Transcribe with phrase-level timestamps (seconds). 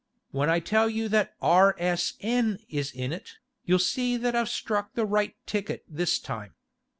[0.31, 2.57] When I tell you that R.S.N.
[2.69, 3.33] is in it,
[3.65, 6.55] you'll see that I've struck the right ticket this time.